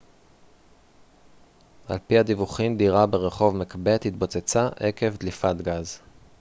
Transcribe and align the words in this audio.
על 1.87 1.97
פי 2.07 2.17
הדיווחים 2.19 2.77
דירה 2.77 3.05
ברחוב 3.05 3.55
מקבת 3.55 4.05
התפוצצה 4.05 4.69
עקב 4.79 5.15
דליפת 5.17 5.55
גז 5.61 5.99